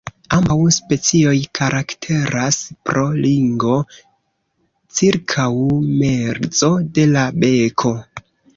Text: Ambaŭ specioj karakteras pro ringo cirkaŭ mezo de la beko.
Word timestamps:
Ambaŭ 0.35 0.55
specioj 0.77 1.33
karakteras 1.59 2.57
pro 2.89 3.03
ringo 3.27 3.77
cirkaŭ 5.01 5.49
mezo 6.01 6.75
de 6.99 7.09
la 7.15 7.29
beko. 7.47 7.97